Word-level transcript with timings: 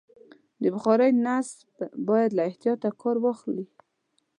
د 0.61 0.63
بخارۍ 0.73 1.11
نصب 1.25 1.57
باید 2.07 2.31
له 2.37 2.43
احتیاطه 2.49 2.89
کار 3.01 3.15
واخلي. 3.25 3.65